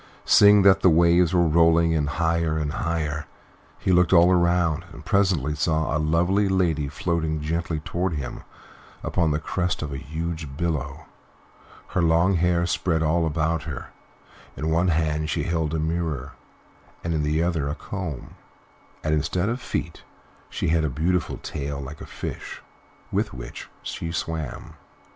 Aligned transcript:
Seeing 0.25 0.63
that 0.63 0.79
the 0.81 0.89
waves 0.89 1.31
were 1.31 1.45
rolling 1.45 1.91
in 1.91 2.07
higher 2.07 2.57
than 2.57 2.71
ever, 2.71 3.27
he 3.77 3.91
looked 3.91 4.11
all 4.13 4.33
round, 4.33 4.83
and 4.91 5.05
presently 5.05 5.53
saw 5.53 5.95
a 5.95 5.99
lovely 6.01 6.49
lady 6.49 6.87
floating 6.87 7.39
gently 7.39 7.81
toward 7.81 8.13
him 8.13 8.41
upon 9.03 9.29
the 9.29 9.37
crest 9.37 9.83
of 9.83 9.93
a 9.93 9.97
huge 9.97 10.57
billow, 10.57 11.05
her 11.89 12.01
long 12.01 12.33
hair 12.33 12.65
spread 12.65 13.03
all 13.03 13.27
about 13.27 13.61
her; 13.65 13.91
in 14.57 14.71
one 14.71 14.87
hand 14.87 15.29
she 15.29 15.43
held 15.43 15.71
a 15.71 15.77
mirror, 15.79 16.31
and 17.03 17.13
in 17.13 17.21
the 17.21 17.43
other 17.43 17.69
a 17.69 17.75
comb, 17.75 18.33
and 19.03 19.13
instead 19.13 19.49
of 19.49 19.61
feet 19.61 20.01
she 20.49 20.69
had 20.69 20.83
a 20.83 20.89
beautiful 20.89 21.37
tail 21.37 21.79
like 21.79 22.01
a 22.01 22.07
fish, 22.07 22.63
with 23.11 23.35
which 23.35 23.69
she 23.83 24.11
swam. 24.11 24.73